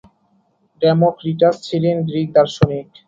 Democritus 0.81 1.55
ছিলেন 1.67 1.97
Greek 2.07 2.27
দার্শনিক। 2.37 2.87